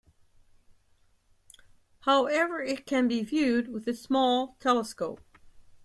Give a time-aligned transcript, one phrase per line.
[1.99, 5.21] However, it can be viewed with a small telescope.